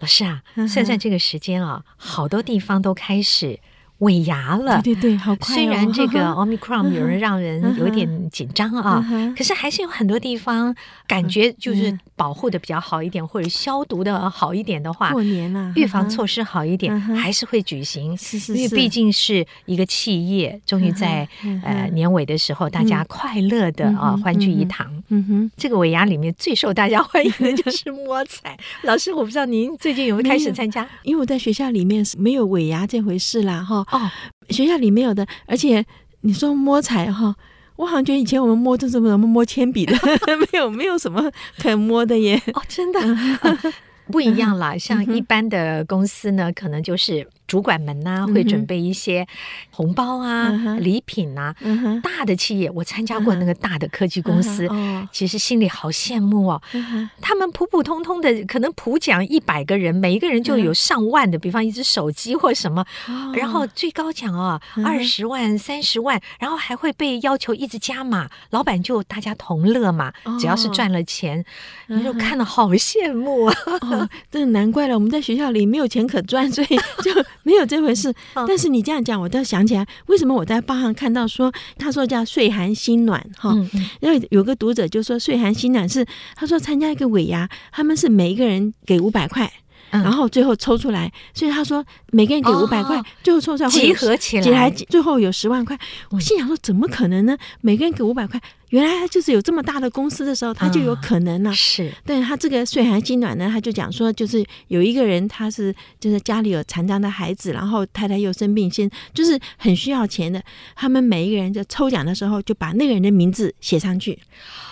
[0.00, 3.58] 老师啊，现在这个时间啊，好多地方都开始。
[3.98, 5.54] 尾牙了，对对对，好快哦。
[5.54, 9.04] 虽然这个 Omicron 有人让人有点紧张啊，
[9.36, 10.74] 可是还是有很多地方
[11.06, 18.16] 感觉就是保护的比较好一点，或者消毒的好一点的话，过年了，预防措施好一点，还是会举行。
[18.16, 21.28] 是是是，因为毕竟是一个企业，终于在
[21.64, 24.86] 呃年尾的时候，大家快乐的啊欢聚一堂。
[25.08, 28.56] 嗯哼，这个尾牙里面最受大家欢迎的就是摸彩。
[28.84, 30.86] 老师，我不知道您最近有没有开始参加？
[31.02, 33.84] 因为我在学校里面是没有尾牙这回事啦，哈。
[33.90, 34.10] 哦，
[34.50, 35.84] 学校里没有的，而且
[36.22, 37.34] 你说摸彩哈，
[37.76, 39.94] 我好像觉得以前我们摸就是什么摸铅笔的，
[40.52, 42.40] 没有没有什么可摸的耶。
[42.54, 43.58] 哦，真的、啊、
[44.10, 47.26] 不一样啦，像一般的公司呢，可能就是。
[47.48, 49.26] 主管们呢、啊、会准备一些
[49.70, 51.54] 红包啊、嗯、礼品啊。
[51.62, 54.68] 嗯、大的企业，我参加过那个大的科技公司，
[55.10, 56.62] 其实心里好羡慕哦。
[56.74, 62.84] 嗯、他们普普通通的，可能普奖一百个人，每一个人就有上万的，嗯、比方一只手机或什么。
[63.08, 68.28] 哦、然后最高奖哦，二十万、三十万，然后还会被要求一直加码。
[68.50, 71.42] 老板就大家同乐嘛，只要是赚了钱，
[71.86, 73.54] 你、哦、就看了好羡慕啊。
[73.80, 77.24] 哦，真的难怪了，我们在学校里没有钱可赚，所以就。
[77.48, 78.12] 没有这回事，
[78.46, 83.56] 但是你这样讲，我倒想起来，为什么我在报上看到说，他说叫“岁寒心暖”哈，
[84.00, 86.04] 因为有个读者就说“岁寒心暖”是
[86.36, 89.50] 他说参加一个尾牙，他们是每一个人给五百块。
[89.90, 91.82] 然后最后抽出来，所以他说
[92.12, 95.78] 每个人给五百块，最后抽出来集合起来，最后有十万块。
[96.10, 97.34] 我心想说，怎么可能呢？
[97.62, 98.38] 每个人给五百块，
[98.70, 101.52] 原来他就是有这么大的公司的时候，他就有可能了。
[101.52, 110.42] 是，但是他这个岁寒心暖呢，他就讲说，就是有一个人，他是就是家里有残障的孩子，然后太太又生病，先就是很需要钱的。
[110.74, 114.18] 他们每一个人在抽奖的时候，就把那个人的名字写上去。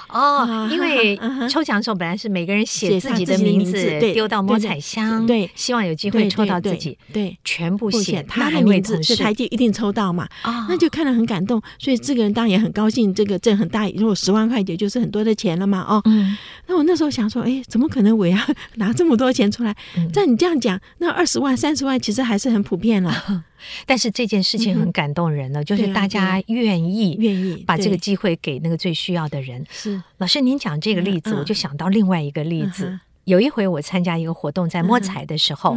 [0.08, 1.18] 哦，因为
[1.50, 16.36] 抽奖的时候本来是每个人写自己的名字，丢到摸彩箱，对，希望有机会抽到自己，对，全部写他的名字，是他就一定抽到嘛，啊，那就看了很感动，所以这个人当然也很高兴，这个挣很大，如果十万块也就是很多的钱了嘛，哦，嗯，
[16.66, 18.38] 那我那时候想说，哎，怎么可能我要
[18.76, 19.74] 拿这么多钱出来？
[20.12, 23.44] 但你这样讲，那二十万、三十万其实还是很普遍了。
[23.86, 29.64] 但是这件事情很感动人呢，就是大家愿意愿意把这个机会给那个最需要的人。
[29.70, 30.00] 是。
[30.18, 32.98] 老师，您讲这个例子，我就想到另外一个例子。
[33.24, 35.76] 有一回我参加一个活动，在摸彩的时候，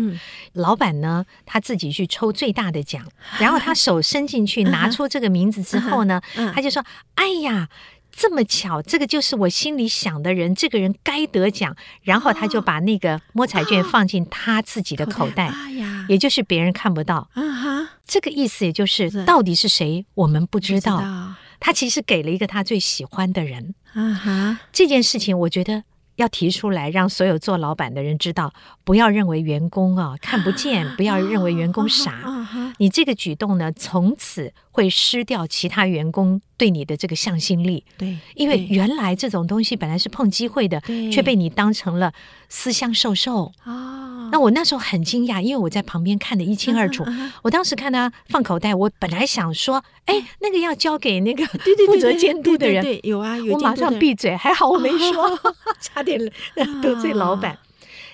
[0.53, 3.03] 老板呢他自己去抽最大的奖，
[3.39, 6.21] 然后他手伸进去拿出这个名字之后呢，
[6.53, 6.83] 他就说
[7.15, 7.67] ：“哎呀。”
[8.19, 11.73] 这么巧，这个就是我心里想的人，这个人该得奖。
[12.01, 15.49] 然后他就把那个摸彩券放进他自己的口袋，
[16.09, 17.29] 也就是别人看不到。
[17.33, 21.01] 啊哈这个意思也就是到底是谁，我们不知道。
[21.61, 23.73] 他其实给了一个他最喜欢的人。
[23.93, 25.83] 啊哈这件事情我觉得
[26.17, 28.53] 要提出来，让所有做老板的人知道，
[28.89, 32.11] 不要认为员工啊 看不见，不要认为员工傻。
[32.79, 36.41] 你这个举动呢，从此会失掉其他员工。
[36.57, 42.11] 对你的这个向心力，对，因为原来这种东西本来是碰机会的，却被你当成了
[42.49, 43.53] 私相授受。
[43.63, 47.03] 啊，那我那时候很惊讶，因为我在旁边看得一清二楚。
[47.03, 51.45] 啊、我当时看他放口袋，我本来想说，哎，那个要交给那个
[51.85, 53.53] 负责监督的人，对，有啊，有。
[53.53, 55.39] 我马上闭嘴，还好我没说，
[55.79, 56.19] 差点
[56.81, 57.57] 得罪老板。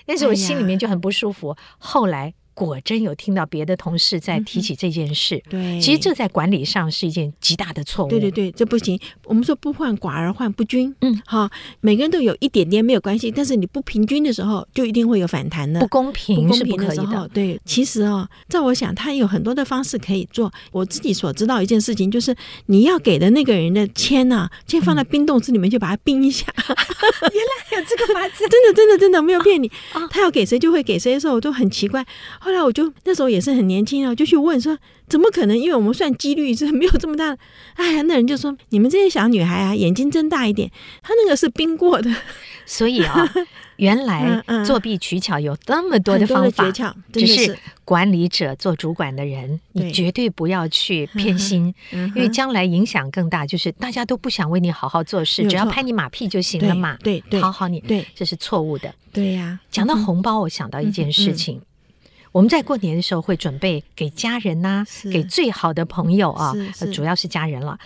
[0.06, 1.56] 但是我心里面就很不舒服。
[1.78, 2.34] 后来。
[2.56, 8.08] 果真有听到别的同事在提起这件事，对，其实这在管理上是一件极大的错误。
[8.08, 8.98] 对对对，这不行。
[9.26, 11.50] 我们说不患寡而患不均，嗯，好，
[11.80, 15.80] 每个人都有一点点没有关系，但是你不平均的时候，就一定会有反弹的。
[15.80, 17.28] 不公平是不可以的。
[17.34, 20.50] 对，其实哦，在我想，他有很多的方式可以做。
[20.72, 22.34] 我自己所知道一件事情，就是
[22.66, 26.46] 你要给的那个人的签呢，先放在冰冻室里面，就把它冰一下。
[26.56, 29.70] 原来还有这个法子， 真的真的真的没有骗你。
[30.10, 32.04] 他要给谁就会给谁的时候，我都很奇怪。
[32.46, 34.78] 后来我就那时候也是很年轻啊，就去问说
[35.08, 35.58] 怎么可能？
[35.58, 37.36] 因为我们算几率是没有这么大。
[37.74, 40.70] 哎呀，那人就说你们这些小女孩啊，眼睛睁大一点，
[41.02, 42.08] 她那个是冰过的。
[42.64, 43.28] 所以啊，
[43.78, 53.44] 原来作弊取巧有那么多的方法，诀窍，只是管理者做主管的人，你绝对不要去偏心，因为将来影响更大。
[53.44, 56.96] 就是大家都不想为你好好做事，只要拍你马屁就行了嘛。
[57.02, 58.92] 对对，讨好你，对，这是错误的。
[59.12, 59.58] 对呀。
[59.70, 61.60] 讲到红包，我想到一件事情，
[62.36, 66.52] 我们在过年的时候会准备给家人呐，给最好的朋友啊，
[66.92, 67.78] 主要是家人了。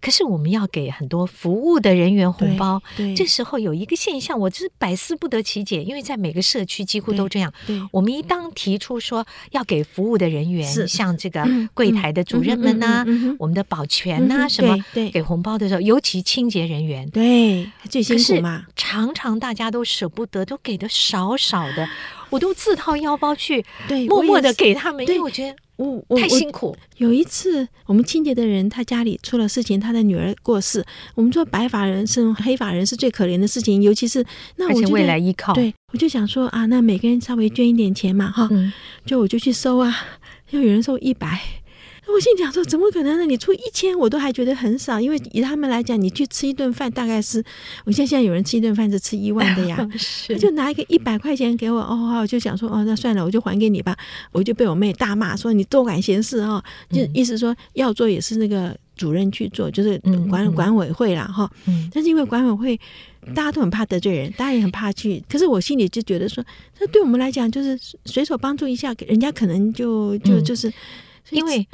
[0.00, 2.82] 可是我们要给很多服务的人员红包，
[3.16, 5.82] 这时候有一个现象，我就是百思不得其解。
[5.82, 7.52] 因为在每个社区几乎都这样。
[7.92, 11.44] 我们一当提出说要给服务的人员，像这个
[11.74, 13.04] 柜台的主任们呐，
[13.38, 14.76] 我们的保全呐，什么
[15.12, 18.64] 给红包的时候，尤其清洁人员，对，最辛苦嘛。
[18.76, 21.88] 常常大家都舍不得，都给的少少的，
[22.30, 23.64] 我都自掏腰包去，
[24.08, 25.56] 默默的给他们，因为我觉得。
[25.80, 26.76] 我我太辛苦。
[26.98, 30.84] 有一次，我们清洁的人他家里出了事情，他的女儿过世。
[31.14, 34.24] 我们说白发人生黑发人是最可怜的事情，尤其是
[34.56, 35.54] 那我就未来依靠。
[35.54, 38.70] 对，我就想说啊，那每个人稍微捐一点钱嘛，哈，嗯、
[39.06, 39.96] 就我就去收啊，
[40.46, 41.40] 就有人收一百。
[42.06, 43.24] 我心里想说，怎么可能呢？
[43.24, 47.42] 你出一千，我都还觉得很少，因为以他们来讲，你去吃一顿饭大概是，
[47.84, 49.76] 我现在现在有人吃一顿饭是吃一万的呀，
[50.28, 53.96] 他就拿一个一百块钱给我，哦，我就想说，哦，那算了，我就还给你吧。
[54.32, 59.96] 我就被我妹大骂说你多管闲事哦，就意思说要做也是那个主任去做，就是
[60.28, 61.48] 管管委会啦哈。
[61.92, 62.80] 但是因为管委会
[63.34, 66.42] 大家都很怕得罪人，大家也很怕去，可是我心里就觉得说，
[66.76, 70.72] 这对我们来讲就是随手帮助一下，人家可能就就就是。
[71.30, 71.66] 因为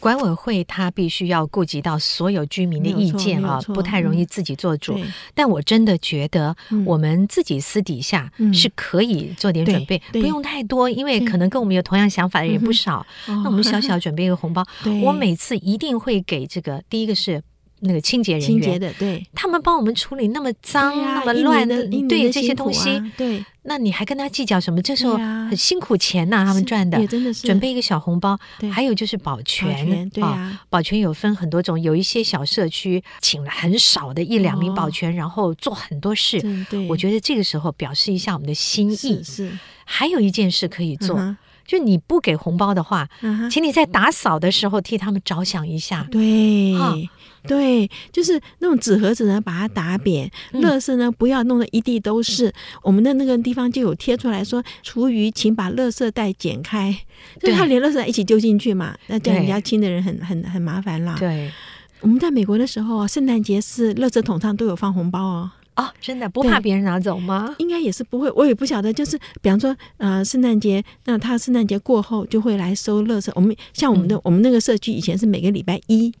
[0.00, 4.98] 管委会他必须要顾及到所有居民的意见啊，不太容易自己做主。
[5.34, 6.54] 但我真的觉得
[6.84, 13.06] 我们自己私底下是可以做点准备，不用太多，因为可能跟我们有同样想法的人也不少。
[13.26, 14.64] 那我们小小 准备一个红包，
[15.02, 17.42] 我每次一定会给这个第一个是。
[17.84, 24.82] 那个清洁人员，清洁的，对，他们帮我们处理那么脏、那么乱的，对这些东西，对，那你还跟他计较什么？
[24.82, 28.38] 这时候很辛苦钱呐，他们赚的，真的是准备一个小红包。
[28.72, 36.40] 还有就是保全，对啊，保全有分很多种，有一些小社区请了很少的一两名保全，然后做很多事。
[36.68, 39.22] 对，我觉得这个时候表示一下我们的心意。
[39.22, 41.36] 是，还有一件事可以做。
[41.64, 43.08] 就你不给红包的话，
[43.48, 46.06] 请你在打扫的时候替他们着想一下。
[46.10, 46.74] 对，
[47.48, 52.52] 对，就是那种纸盒子呢，把它打扁；垃圾呢，不要弄得一地都是。
[52.82, 56.96] 我们的那个地方就有贴出来说：“厨余，请把垃圾袋剪开。”
[57.40, 61.16] 就他连垃圾袋一起丢进去嘛，那叫人家清的人很很很麻烦啦。
[61.18, 61.50] 对，
[62.00, 65.50] 我们在美国的时候，圣诞节是垃圾桶上都有放红包哦。
[65.74, 67.54] 哦，真的不怕别人拿走吗？
[67.58, 68.92] 应该也是不会，我也不晓得。
[68.92, 73.30] 就是比方说，呃，圣诞节，那他圣诞节过后就会来收垃圾。
[73.34, 76.12] 我们像我们的、嗯、我们那个社区以前是每个礼拜一，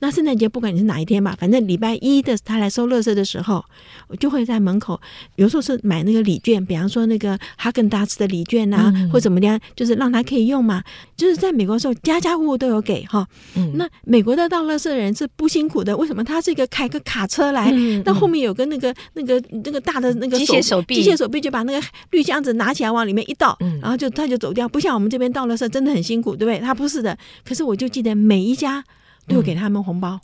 [0.00, 3.62] 那圣诞节不管你是哪一天吧，反正礼拜一的他来收垃圾的时候，
[4.08, 4.98] 我就会在门口，
[5.36, 10.82] 有时候是买那个礼券，比方说那个哈根达斯的礼券啊，嗯、或怎么样，就是让他可以用嘛。
[11.14, 13.28] 就是在美国的时候，家家户户都有给哈。
[13.54, 16.24] 嗯、那美国的倒垃圾的人是不辛苦的，为什么？
[16.24, 17.70] 他是一个开个卡车来，
[18.04, 18.93] 那、嗯、后面有个那个。
[19.14, 24.68] 那个那个大的那个机械手臂，机械手臂就把那个绿箱子拿起来往里面一倒，嗯、然后就他就走掉。
[24.68, 26.58] 不像我们这边倒垃圾真的很辛苦，对不对？
[26.58, 27.16] 他不是的。
[27.44, 28.84] 可是我就记得每一家
[29.28, 30.20] 都有给他们红包，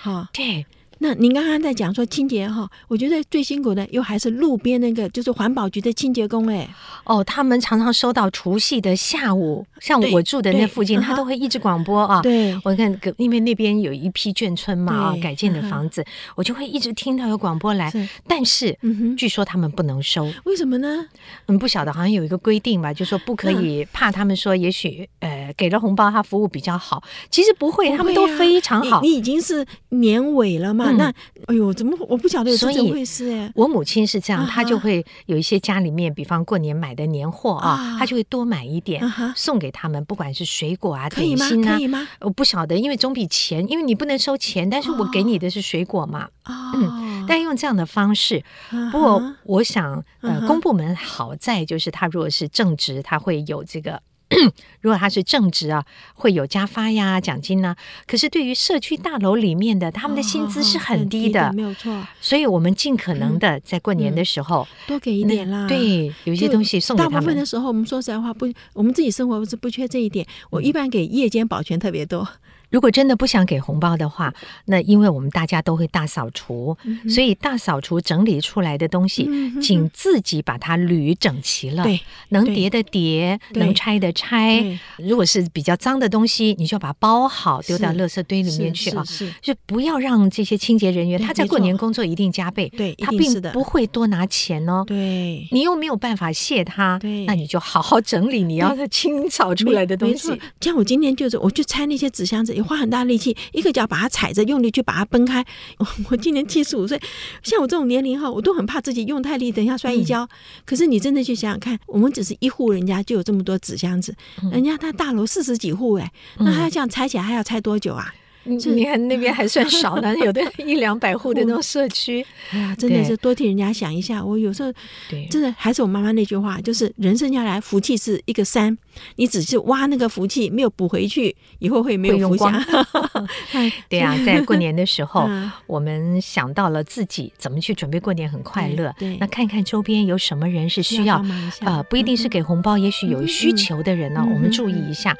[0.00, 0.66] 好、嗯，对。
[1.02, 6.68] 那您刚刚在讲说清洁哈，我觉得最辛苦的又还是路边那个，就是环保局的清洁工哎。
[7.02, 12.22] 哦，他们常常收到除夕的下午，像我住的那附近，他都会一直广播啊。
[12.22, 16.04] 对，我看，因为那边有一批眷村嘛啊，改建的房子，
[16.36, 17.92] 我就会一直听到有广播来。
[18.28, 18.78] 但是，
[19.18, 21.04] 据说他们不能收，为什么呢？
[21.46, 27.02] 嗯，不晓得，好像有一个规定吧，就说不可以，怕他们说，也许呃给了红包，他服务比较好。
[27.28, 29.00] 其实不会，他们都非常好。
[29.00, 30.91] 你已经是年尾了嘛？
[30.92, 31.12] 那
[31.46, 33.52] 哎呦，怎么我不晓得有这么回事哎！
[33.54, 39.02] 我母亲是这样，她就会有一些家里面，比方过年买的年货啊，她就会多买一点
[39.34, 42.06] 送给他们，不管是水果啊、点心啊，可以吗？
[42.20, 46.28] 我不晓得，因为总比钱，因为你不能收钱，但是我给你的是水果嘛。
[46.44, 48.42] 嗯，但用这样的方式，
[48.90, 54.00] 不过我想，呃，公部门好在就是他如果是正职，他会有这个。
[54.80, 55.84] 如果他是正职啊，
[56.14, 57.76] 会有加发呀、奖金呢。
[58.06, 62.06] 可是对于社区大楼里面的，他们的薪资是很低的，没有错。
[62.20, 65.68] 所以我们尽可能的在过年的时候多给一点啦。
[65.68, 67.14] 对，有一些东西送给他们。
[67.14, 70.26] 大部分的时候，我们说实在话，不，我们自己生活是不缺这一点。
[70.50, 72.26] 我一般给夜间保全特别多。
[72.72, 74.32] 如果真的不想给红包的话，
[74.64, 81.82] 那因为我们大家都会大扫除，嗯、所以大扫除整理出来的东西，嗯、请自己把它捋整齐了。
[81.82, 82.00] 对，
[82.30, 84.64] 能叠的叠，能拆的拆。
[84.96, 89.04] 如果是比较脏的东西，你就把它包好，丢到垃圾堆里面去啊。
[89.04, 92.70] 是，是，是，就不要让这些清洁人员他在过年工作一定加倍。
[92.70, 94.82] 对，他并不会多拿钱哦。
[94.86, 96.98] 对，你又没有办法谢他。
[96.98, 100.32] 对，那你就好好整理你要清扫出来的东西。
[100.62, 102.61] 像我今天就是，我就拆那些纸箱子。
[102.62, 105.44] 花很大力气，一个脚把它踩着，用力去把它崩开。
[106.10, 107.00] 我今年七十五岁，
[107.42, 110.24] 像我这种年龄哈，我都很怕自己用太力，等一下摔一跤。
[110.24, 110.28] 嗯、
[110.64, 118.12] 可是你真的去想想看，我们只是一户人家就有这么多纸箱子，嗯、人家他大楼四十几户哎，那他要这样拆起来，还要拆多久啊？
[118.44, 124.24] 你你看那边还算少呢，有的一两百户的那种社区， 哎呀，真的是多替人家想一下。
[124.24, 124.72] 我有时候，
[125.08, 128.76] 对，真的还是我妈妈那句话，就是人生下来福气是一个山，
[129.16, 132.44] 你只是挖那个福气，没有补回去，以后会没有福气。
[133.88, 135.28] 对啊，在过年的时候，
[135.66, 138.92] 我们想到了自己怎么去准备过年，很快乐。
[138.98, 141.24] 对，那看看周边有什么人是需要，
[141.60, 145.16] 呃，不一定是给红包，也许有需求的人呢，我们注意一下。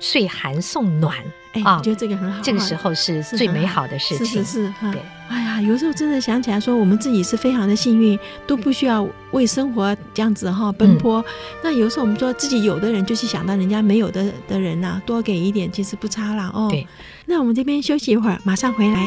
[0.00, 1.16] 岁寒送暖，
[1.52, 2.42] 哎，我觉得这个很好。
[2.42, 4.26] 这个时候是最美好的事情。
[4.26, 5.00] 是是是，对。
[5.28, 11.24] 哎呀，有时候真的想起来说，我们自己是非常的幸运，都不需要为生活这样子哈奔波。
[11.62, 16.68] 那有时候我们说自己有的人，就是想到人家没有的的人呐，多给一点，其实不差了哦。
[16.70, 16.84] 对。
[17.26, 19.06] 那我们这边休息一会儿，马上回来。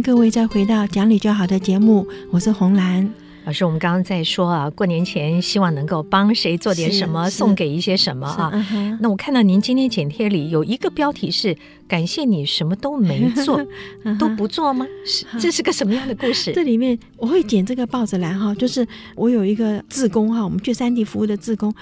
[0.00, 3.12] 迎各位再回到讲理就好的节目，我是红兰
[3.44, 3.66] 老师。
[3.66, 8.50] 我们刚刚在说啊，过年前希望能够帮谁做点什么，送给一些什么啊。
[8.72, 11.54] 嗯、那我看到您今天剪贴里有一个标题是。
[11.90, 13.60] 感谢你什么都没做，
[14.16, 14.86] 都不做吗？
[15.04, 16.52] 是，这是个什么样的故事？
[16.52, 21.74] 这里面我会剪这个报纸来哈，就是我有一个志工哈，我们去三地服务的志工，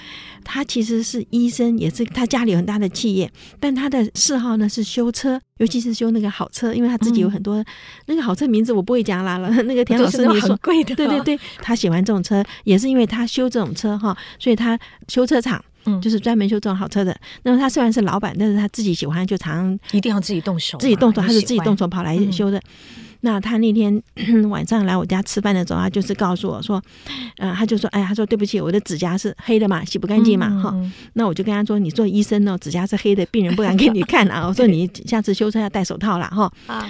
[0.42, 7.66] 他其实是医生，也是他家里有很大的企业，但他的嗜好呢是修车，尤其是修那个好车，因为他自己有很多、嗯、
[8.06, 9.48] 那个好车名字我不会讲啦了。
[9.64, 15.62] 那个田老师你说贵的，对对对，他喜欢这种车，也是因为他修这种车哈，所以他修车厂。
[15.84, 17.16] 嗯，就是专门修这种好车的。
[17.44, 22.58] 那么他虽然是老板，但是他自己喜欢，就常常一定要自己动手，自己动手，他是自己动手跑来修的。
[22.58, 22.64] 嗯、
[23.20, 24.02] 那他那天
[24.48, 26.82] 晚上来我家吃饭的时候，他就是告诉我说，
[27.38, 30.92] 呃，他就说，哎呀，他说对不起，我的指甲是黑的嘛，洗不干净嘛，哈、嗯。
[31.14, 34.46] 那我就跟他说，你做医生呢，指甲是黑的，病人不敢给你看啊。
[34.46, 36.52] 我说你下次修车要戴手套了，哈。
[36.66, 36.88] 啊。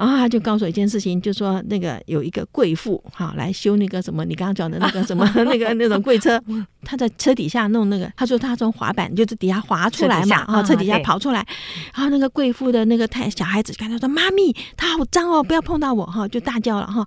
[0.00, 6.42] 然后他就告诉我一件事情，就说那个有一个贵妇哈来修那个什么，你刚刚讲的那个什么 那个那种贵车，
[6.82, 11.46] 他在车底下弄那个，他说他从滑板就是底下滑出来嘛，啊车底下跑出来，
[11.92, 17.06] 然后那个贵妇的那个太小孩子看他说妈咪，他好脏哦，不要碰到我哈，就大叫了哈。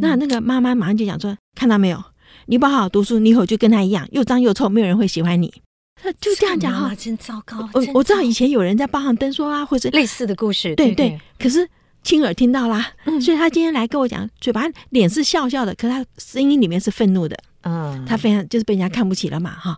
[0.00, 2.00] 那那个妈妈马上就讲说，看到没有，
[2.46, 5.52] 你不好好读书，你以后就跟他一样，又脏又臭，没有人会喜欢你。
[6.00, 7.68] 他就这样讲哈，真糟糕。
[7.72, 11.68] 我我知道以前有人在报上登说啊，或者类似的故事，对对，可是。
[12.02, 17.36] 亲耳听到啦，所以他今天来跟我讲，嘴巴脸是笑笑的，可他声音里面是愤怒的。
[17.62, 19.76] 嗯，他非常就是被人家看不起了嘛，哈。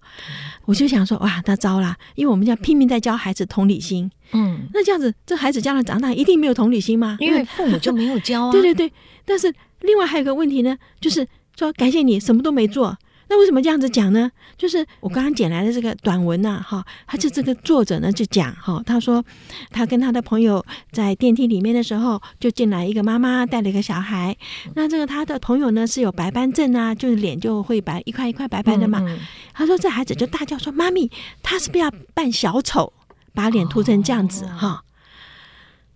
[0.65, 4.09] 我就想说，哇，他糟了，因为我们家拼命在教孩子同理心。
[4.33, 7.17] 嗯，那这样子，这孩子将来长大一定没有同理心吗？
[7.19, 8.53] 因为父母就没有教啊。
[8.53, 8.93] 对对对，
[9.25, 11.27] 但是另外还有个问题呢，就是
[11.59, 12.97] 说感谢你什么都没做。
[13.33, 14.31] 那为什么这样子讲呢？
[14.59, 19.25] 就是我刚刚捡来的这个短文呐，哈，他就这个作者呢就讲哈，他说
[19.71, 24.37] 他跟他的朋友在电梯里面的时候，就进来一个妈妈带了一个小孩，
[24.75, 29.03] 那这个他的朋友呢是有白斑症啊，就是脸就会白一块一块白白的嘛。
[29.55, 31.11] 他说这孩子就大叫说：“妈咪，
[31.43, 32.93] 他是不是要扮小丑，
[33.33, 34.85] 把脸涂成这样子？”哈，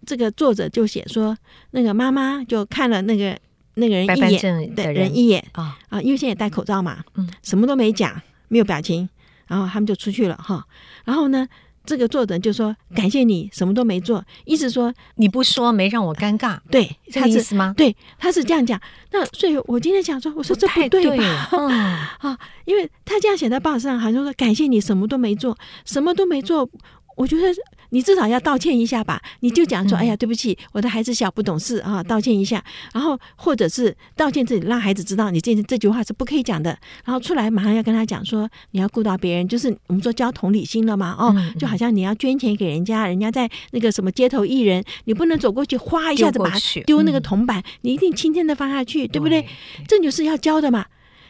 [0.06, 1.36] 这个作者就写说，
[1.72, 3.38] 那个妈妈就看了那个。
[3.78, 9.08] 那个人一眼的人一眼啊啊，因为现在也戴口罩嘛，嗯，什么都没讲，没有表情，
[9.46, 10.66] 然后他们就出去了哈。
[11.04, 11.46] 然后呢，
[11.84, 17.74] 这个作者就说：“感谢你什么都没做，意思说你不说没让我尴尬。”对，这个意思吗？
[17.76, 18.80] 对，他是这样讲。
[19.12, 21.48] 那所以我今天想说，我说这不对吧？
[21.52, 26.68] 嗯啊，因为他这样写在报纸上，好像说感谢你什么都没做，什么都没做。
[27.16, 27.48] 我觉得
[27.90, 29.20] 你至少要道歉一下吧。
[29.40, 32.62] 你就讲说，哎呀，对不起，我的孩子小不懂事啊，道歉一下。
[32.92, 36.78] 然后或者是道歉自己，让孩子知道你这这句话是不可以讲的。
[37.04, 41.16] 然后出来马上要跟他讲说，你要顾到别人，就是我们说教同理心了嘛。
[41.18, 49.46] 哦，就好像你要捐钱给人家，人家在那个什么街头艺人，你不能走过去哗一下子把他丢那个铜板，你一定轻轻的放下去，对不对？
[49.88, 50.84] 这就是要教的嘛。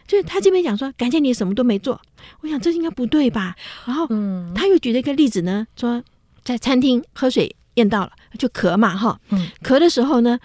[0.06, 2.00] 就是他这边讲说，感谢你什么都没做，
[2.40, 3.56] 我想这应该不对吧？
[3.84, 4.06] 然后，
[4.54, 6.02] 他又举了一个例子呢，说
[6.44, 9.20] 在餐厅喝水咽到了就咳嘛，哈，
[9.62, 10.38] 咳的时候呢，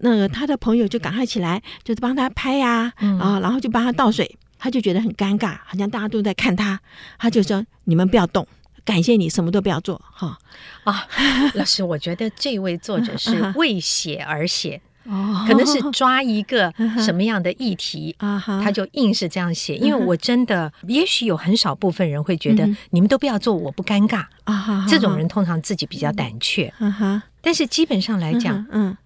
[0.00, 6.78] 那个他的朋友就赶快起来，就是帮他拍呀，啊，然后就帮他倒水，他就觉得很尴尬，好像大家都在看他，
[7.18, 8.46] 他就说你们不要动，
[8.84, 10.38] 感谢你什么都不要做，哈。
[10.84, 11.06] 啊，
[11.54, 14.80] 老师，我觉得这位作者是 为写而写。
[15.08, 18.14] 哦，可能是抓一个什么样的议题，
[18.62, 19.76] 他就硬是这样写。
[19.76, 24.86] 因为我真的，也许有很少部分人会觉得你们都不要做，我不尴尬啊哈。
[24.88, 27.22] 这种人通常自己比较胆怯，啊哈。
[27.40, 28.96] 但是基本上来讲，嗯。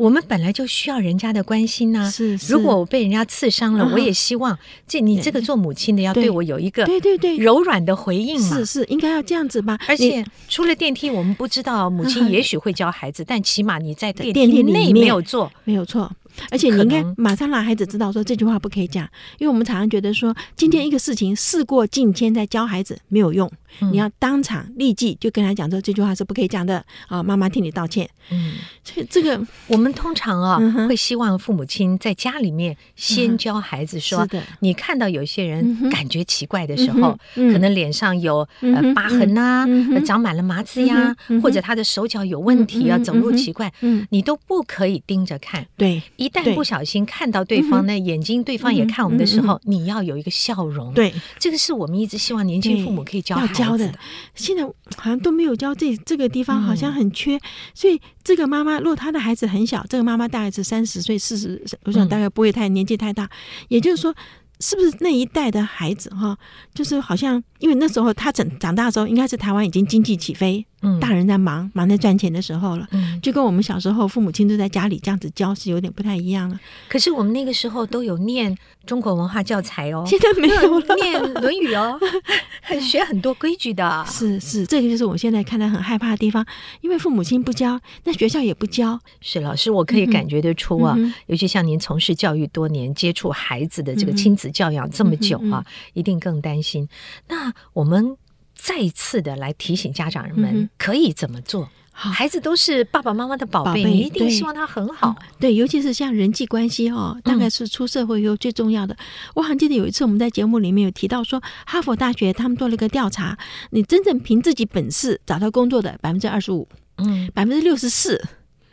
[0.00, 2.10] 我们本来就需要人家的关心呐。
[2.10, 8.56] 是，如果我被人家刺伤了，我也希望这你这个做母亲的要对我有一个对对对柔软的回应嘛。
[8.56, 9.78] 是是，应该要这样子吧。
[9.86, 16.10] 而且出了电梯，我们不知道母亲 也许会教孩子，但起码你在电梯内没有做，没有错。
[16.50, 19.08] 而且你应该马上让孩子知道说这句话不可以讲，
[19.38, 23.50] 因为我们常常觉得说今天一个事情事过境迁再教孩子没有用。
[23.92, 27.22] 你要当场立即就跟他讲说这句话是不可以讲的啊！
[27.22, 28.08] 妈妈替你道歉。
[28.32, 30.58] 嗯，这这个我们通常啊
[30.88, 34.26] 会希望父母亲在家里面先教孩子说：
[34.58, 39.64] 你看到有些人感觉奇怪的时候，可能脸上有呃疤痕呐，
[40.04, 43.72] 长满了麻子呀，或者他的手脚有问题啊，走路奇怪，
[44.10, 45.64] 你都不可以盯着看。
[45.76, 50.92] 对，一旦不小心看到对方那眼睛，对方也看我们的时候，你要有一个笑容。
[50.94, 53.54] 对，这个是我们一直希望年轻父母可以教孩子。
[53.54, 53.92] 教的，
[54.34, 54.64] 现在
[54.96, 57.36] 好像都没有教这这个地方，好像很缺。
[57.36, 57.40] 嗯、
[57.74, 63.28] 所以这个妈妈，如果她的孩子很小，这个妈妈大概是三十岁、四十，我想大概不会太年纪太大。
[63.68, 64.14] 也就是说，
[64.60, 66.36] 是不是那一代的孩子哈，
[66.74, 70.64] 就是好像因为那时候他长长大的时候，应该是台湾已经经济起飞。
[70.82, 76.58] 嗯，大人在忙，忙在赚钱的时候了，嗯，就跟我们小时候父母亲都在家里这样子教是有点不太一样了。
[76.88, 81.98] 可是我们那个时候都有念中国文化教材哦，现在没有念《论语》哦，
[82.62, 84.04] 很学很多规矩的。
[84.06, 86.44] 是是，这个就是我现在看来很害怕的地方，
[86.80, 88.98] 因为父母亲不教，那学校也不教。
[89.20, 96.88] 是老师，我可以感觉得出啊，嗯、尤其像您从事教育多年，接触孩子的这个亲子教养这么久啊，一定更担心。
[97.28, 98.16] 那我们。
[98.62, 101.68] 再次的来提醒家长人们可以怎么做？
[101.92, 105.14] 孩子都是爸爸妈妈的宝贝，你一定希望他很好。
[105.38, 108.96] 对，尤其是像人际关系哦，大概是出社会以后最重要的。
[109.34, 113.36] 我还记得有一次我们在节目里面有提到说，哈佛大学他们做了一个调查，
[113.70, 116.68] 你真正凭自己本事找到工作的百分之二十五，
[116.98, 118.22] 嗯，百分之六十四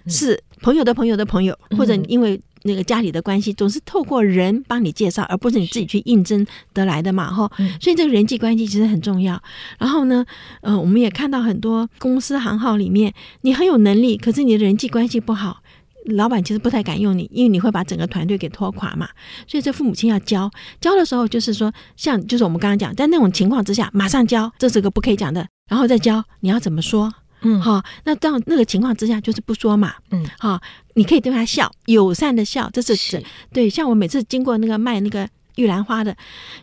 [0.08, 2.42] 是朋友的朋友的朋友，或者因为。
[2.64, 7.50] 那个家里的关系总是透过人帮你介绍，而不是你自己去应征得来的嘛，哈。
[7.80, 9.42] 所以这个人际关系其实很重要。
[9.78, 10.26] 然后呢，
[10.62, 15.62] 呃，我们也看到很多公司行号里面，你很有能力，可是你的人际关系不好，
[16.06, 19.10] 老板其实不太敢用你，因为你会把整个团队给拖垮嘛。
[19.48, 27.14] 所以这父母亲要教，教的时候就是说，像就是我们刚刚讲，在那种情况之下，马上教，这是个不可以讲的，然后再教你要怎么说。
[27.42, 29.94] 嗯，好，那到那个情况之下，就是不说嘛。
[30.12, 30.60] 嗯，好，
[30.96, 33.24] 你可以对他笑，友善的笑，这是是
[33.54, 33.70] 对。
[33.70, 36.16] 像我每次经过那个卖那个玉兰花的，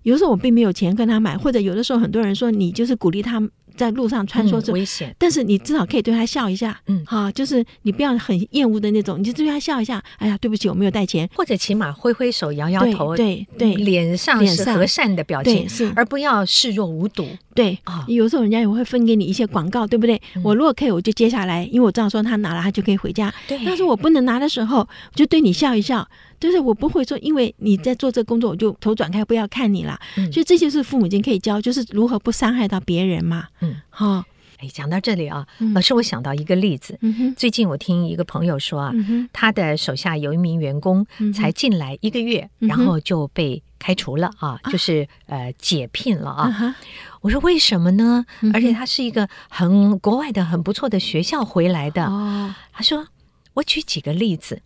[0.03, 3.41] 有的时候我并没有钱跟他买，或者有的时候很多人说你就是鼓励他。
[3.77, 10.03] 在路上穿梭是危险，但是你至少可以对他笑一下，嗯，好，就是你不要很厌恶的那种，你就对他笑一下。
[10.19, 17.27] 哎呀，对不起，我没有带钱，或者起码挥挥手、摇摇头，对对，脸上是和善的表情，是，而不要视若无睹。
[17.55, 20.21] 对啊，有时候人家也会分给你一些广告，对不对？
[20.43, 23.33] 我如果可以，我就接下来，因为我知道说他拿了，他就可以回家。
[23.47, 26.07] 对，但是我不能拿的时候，我就对你笑一笑。
[26.45, 29.99] 就是我不会说，因为你在做这工作，我就头转开，不要看你了。
[30.19, 33.47] 嗯，所以这就是父母亲可以教，就是如何不伤害到别人嘛。
[33.63, 34.23] 嗯，好。
[34.59, 36.99] 哎，讲到这里啊，老师，我想到一个例子。
[37.35, 38.93] 最近我听一个朋友说啊，
[39.33, 46.77] 他的手下有一名员工才进来一个月，然后就被开除了啊，就是呃解聘了啊。
[47.23, 48.27] 我说为什么呢？
[48.53, 52.05] 而且他是一个很国外的很不错的学校回来的。
[52.05, 53.07] 哦，他说。
[53.55, 54.63] 我举几个例子。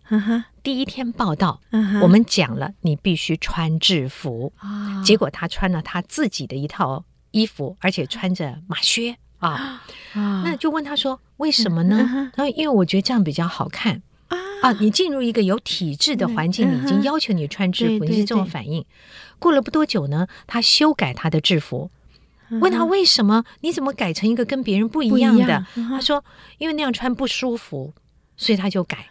[0.62, 1.60] 第一天报道，
[2.02, 4.52] 我们讲了你必须穿制服，
[5.04, 9.82] 结果他穿了他自己的一套衣服，而且穿着马靴啊。
[10.14, 12.32] 那就问他说为什么呢？
[12.34, 14.02] 他说因为我觉得这样比较好看
[14.60, 14.72] 啊。
[14.80, 18.84] 你进入一个有体制的环境，你已经要求你穿制服，你是这种反应。
[19.38, 21.90] 过了不多久呢，他修改他的制服。
[22.62, 23.44] 问他为什么？
[23.60, 25.66] 你怎么改成一个跟别人不一样的？
[25.74, 26.24] 他说
[26.56, 27.92] ：“因为那样穿不舒服，
[28.38, 29.06] 所以他就改。”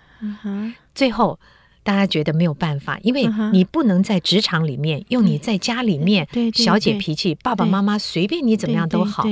[0.95, 1.39] 最后
[1.83, 9.23] 大家觉得没有办法，因为你不能在职场里面用你在家里面小姐脾气，爸爸妈妈随便你怎么样都好。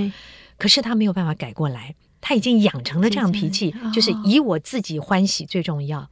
[0.59, 6.07] 可是他没有办法改过来，他已经养成了这样脾气，就是以我自己欢喜最重要。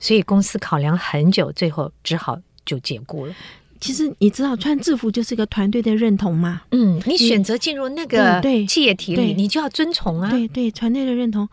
[0.00, 3.34] 所以公司考量很久，最后只好就解雇了。
[3.78, 6.62] 其实你知道，穿制服就是一个团队的认同嘛。
[6.70, 10.30] 嗯，你选择进入那个企业体里，你就要遵从啊。
[10.30, 11.46] 对对，团队的认同。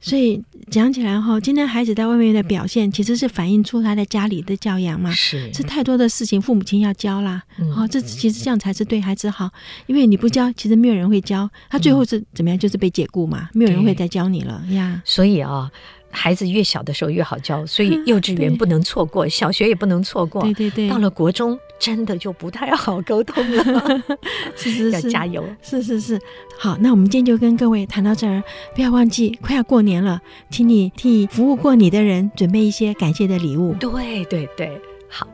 [0.00, 5.10] 所以讲起来哈，今天孩子在外面的表现，其实是反映出他在家里的教养嘛。
[5.12, 7.42] 是，是太多的事情，父母亲要教啦。
[7.76, 9.50] 哦，这其实这样才是对孩子好，
[9.86, 11.48] 因为你不教，其实没有人会教。
[11.68, 12.58] 他最后是怎么样？
[12.58, 15.02] 就是被解雇嘛，没有人会再教你了呀。
[15.04, 15.70] 所以啊。
[16.12, 20.42] 孩子越小的时候越好教，所以幼稚园不能错过，小学也不能错过。
[20.42, 24.02] 对对对，到了国中真的就不太好沟通了。
[24.54, 25.44] 是是是，要加油。
[25.62, 26.20] 是是是，
[26.58, 28.40] 好，那我们今天就跟各位谈到这儿，
[28.76, 33.74] 不要忘记快要过年了，请你替服务过你的人准备一些感谢的礼物。
[33.80, 35.26] 对对对，好。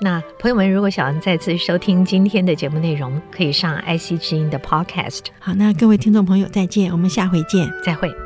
[0.00, 5.22] 那朋友们如果想再次收听今天的节目内容，可以上 IC 之音的 Podcast。
[5.40, 8.25] 好，那各位听众朋友再见，我们下回见，再会。